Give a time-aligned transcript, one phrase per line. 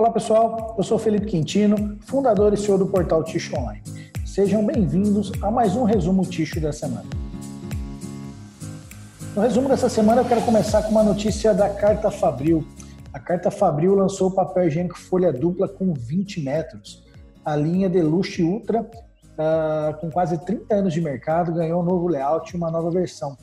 [0.00, 3.82] Olá pessoal, eu sou Felipe Quintino, fundador e CEO do portal Ticho Online.
[4.24, 7.04] Sejam bem-vindos a mais um resumo Ticho da semana.
[9.36, 12.66] No resumo dessa semana eu quero começar com uma notícia da Carta Fabril.
[13.12, 17.04] A Carta Fabril lançou o papel higiênico folha dupla com 20 metros.
[17.44, 22.54] A linha Deluxe Ultra, uh, com quase 30 anos de mercado, ganhou um novo layout
[22.54, 23.36] e uma nova versão,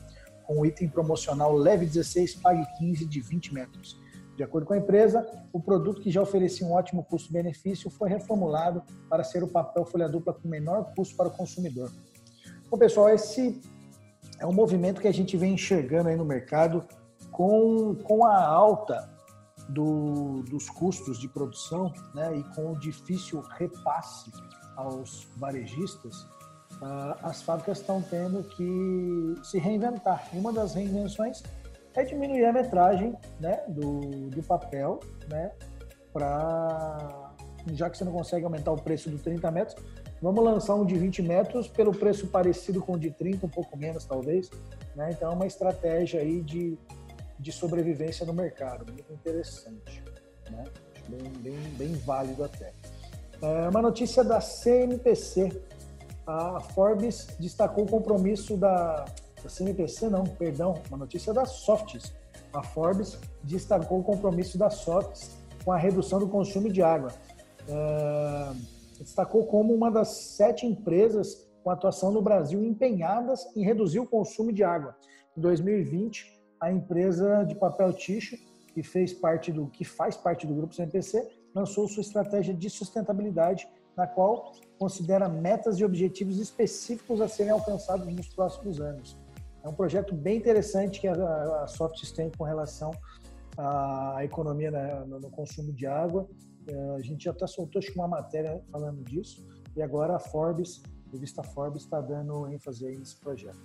[0.44, 4.07] com o item promocional Leve 16, Pague 15 de 20 metros.
[4.38, 8.84] De acordo com a empresa, o produto que já oferecia um ótimo custo-benefício foi reformulado
[9.10, 11.90] para ser o papel folha dupla com menor custo para o consumidor.
[12.70, 13.60] Bom, pessoal, esse
[14.38, 16.86] é um movimento que a gente vem enxergando aí no mercado
[17.32, 19.10] com, com a alta
[19.68, 24.30] do, dos custos de produção né, e com o difícil repasse
[24.76, 26.22] aos varejistas,
[26.80, 30.28] uh, as fábricas estão tendo que se reinventar.
[30.32, 31.42] E uma das reinvenções
[31.98, 35.50] é diminuir a metragem né, do, do papel, né,
[36.12, 37.32] para
[37.72, 39.76] já que você não consegue aumentar o preço do 30 metros,
[40.22, 43.76] vamos lançar um de 20 metros pelo preço parecido com o de 30, um pouco
[43.76, 44.48] menos talvez.
[44.94, 45.10] Né?
[45.10, 46.78] Então é uma estratégia aí de,
[47.38, 50.02] de sobrevivência no mercado, muito interessante,
[50.50, 50.64] né?
[51.08, 52.72] bem, bem, bem válido até.
[53.42, 55.62] É uma notícia da CNPC.
[56.26, 59.04] A Forbes destacou o compromisso da
[59.42, 62.12] da CNPC não, perdão, uma notícia da Softs.
[62.52, 67.12] A Forbes destacou o compromisso da Softs com a redução do consumo de água.
[67.68, 68.56] Uh,
[68.98, 74.52] destacou como uma das sete empresas com atuação no Brasil empenhadas em reduzir o consumo
[74.52, 74.96] de água.
[75.36, 78.36] Em 2020, a empresa de papel ticho,
[78.72, 83.68] que fez parte do que faz parte do grupo CNPC, lançou sua estratégia de sustentabilidade,
[83.96, 89.18] na qual considera metas e objetivos específicos a serem alcançados nos próximos anos.
[89.62, 92.90] É um projeto bem interessante que a, a Softs tem com relação
[93.56, 96.28] à economia né, no consumo de água.
[96.66, 100.82] É, a gente já até soltou acho, uma matéria falando disso e agora a Forbes,
[101.08, 103.58] a revista Forbes, está dando ênfase nesse projeto.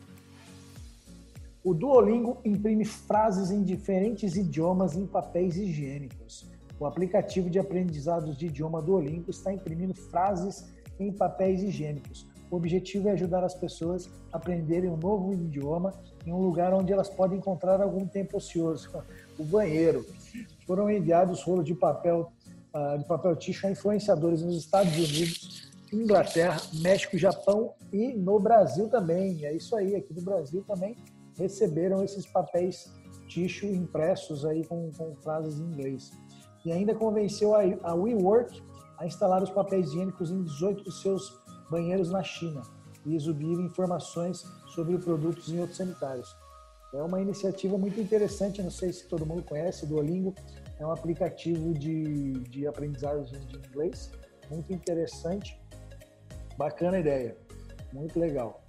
[1.64, 6.52] O Duolingo imprime frases em diferentes idiomas em papéis higiênicos.
[6.80, 10.66] O aplicativo de aprendizados de idioma Duolingo está imprimindo frases
[11.00, 12.28] em papéis higiênicos.
[12.54, 15.92] O objetivo é ajudar as pessoas a aprenderem um novo idioma
[16.24, 18.92] em um lugar onde elas podem encontrar algum tempo ocioso.
[19.40, 20.06] O banheiro.
[20.68, 22.32] Foram enviados rolos de papel
[22.72, 28.88] uh, de papel ticho a influenciadores nos Estados Unidos, Inglaterra, México, Japão e no Brasil
[28.88, 29.44] também.
[29.44, 30.96] É isso aí, aqui no Brasil também
[31.36, 32.94] receberam esses papéis
[33.28, 36.12] ticho impressos aí com, com frases em inglês.
[36.64, 38.62] E ainda convenceu a, a WeWork
[39.00, 41.43] a instalar os papéis higiênicos em 18 dos seus
[41.74, 42.62] banheiros na China
[43.04, 46.36] e exibir informações sobre produtos em outros sanitários.
[46.94, 50.36] É uma iniciativa muito interessante, não sei se todo mundo conhece, o Duolingo
[50.80, 54.12] é um aplicativo de, de aprendizagem de inglês,
[54.52, 55.60] muito interessante,
[56.56, 57.36] bacana ideia,
[57.92, 58.64] muito legal.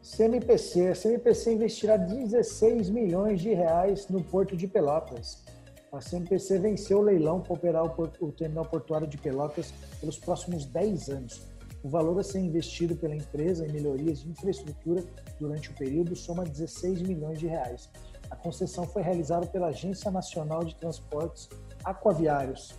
[0.00, 5.44] CMPC, a CMPC investirá 16 milhões de reais no Porto de Pelotas.
[5.92, 10.64] A CMPC venceu o leilão para operar o, o terminal portuário de Pelotas pelos próximos
[10.64, 11.57] 10 anos.
[11.82, 15.04] O valor a ser investido pela empresa em melhorias de infraestrutura
[15.38, 17.90] durante o período soma 16 milhões de reais.
[18.30, 21.48] A concessão foi realizada pela Agência Nacional de Transportes
[21.84, 22.74] Aquaviários,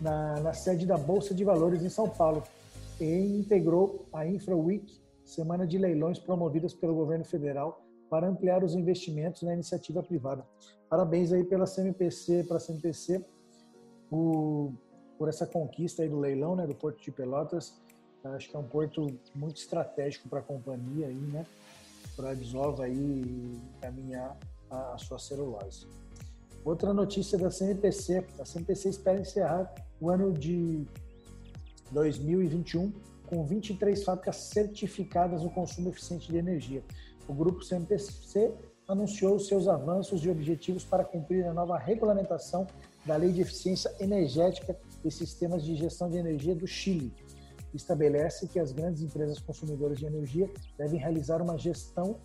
[0.00, 2.42] na, na sede da Bolsa de Valores em São Paulo,
[3.00, 9.42] e integrou a InfraWeek, semana de leilões promovidas pelo governo federal para ampliar os investimentos
[9.42, 10.46] na iniciativa privada.
[10.88, 13.24] Parabéns aí pela CMPC, para a CMPC,
[14.08, 17.80] por, essa conquista aí do leilão, né, do Porto de Pelotas.
[18.34, 21.46] Acho que é um porto muito estratégico para a companhia aí, né?
[22.14, 24.36] Para a aí caminhar
[24.70, 25.86] a, a sua celulose.
[26.64, 28.24] Outra notícia da CNPC.
[28.40, 30.84] A CNPC espera encerrar o ano de
[31.92, 32.92] 2021
[33.26, 36.82] com 23 fábricas certificadas no consumo eficiente de energia.
[37.28, 38.52] O grupo CNPC
[38.88, 42.66] anunciou seus avanços e objetivos para cumprir a nova regulamentação
[43.04, 47.12] da Lei de Eficiência Energética e Sistemas de Gestão de Energia do Chile,
[47.74, 52.18] estabelece que as grandes empresas consumidoras de energia devem realizar uma gestão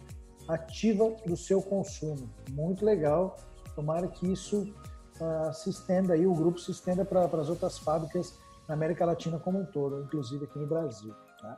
[0.47, 2.29] ativa do seu consumo.
[2.51, 3.35] Muito legal.
[3.75, 4.73] Tomara que isso
[5.19, 9.39] uh, se estenda aí, o grupo se estenda para as outras fábricas na América Latina
[9.39, 11.13] como um todo, inclusive aqui no Brasil.
[11.41, 11.57] Tá?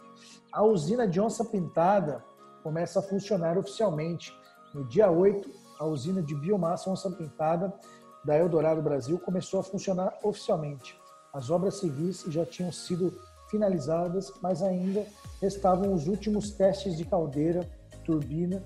[0.52, 2.24] A usina de onça pintada
[2.62, 4.34] começa a funcionar oficialmente.
[4.74, 7.74] No dia 8, a usina de biomassa onça pintada
[8.24, 10.98] da Eldorado Brasil começou a funcionar oficialmente.
[11.34, 13.20] As obras civis já tinham sido
[13.54, 15.06] finalizadas, mas ainda
[15.40, 17.70] restavam os últimos testes de caldeira,
[18.04, 18.64] turbina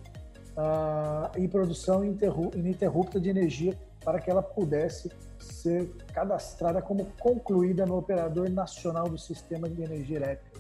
[0.56, 7.98] uh, e produção ininterrupta de energia para que ela pudesse ser cadastrada como concluída no
[7.98, 10.58] Operador Nacional do Sistema de Energia Elétrica,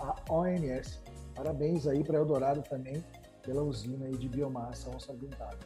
[0.00, 1.00] a ONS.
[1.36, 3.04] Parabéns aí para Eldorado também
[3.40, 5.56] pela usina aí de biomassa onça pintada.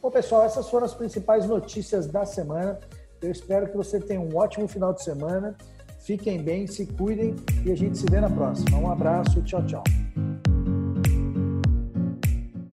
[0.00, 2.80] Bom, pessoal, essas foram as principais notícias da semana.
[3.20, 5.54] Eu espero que você tenha um ótimo final de semana.
[6.04, 7.34] Fiquem bem, se cuidem
[7.64, 8.76] e a gente se vê na próxima.
[8.76, 9.82] Um abraço, tchau, tchau.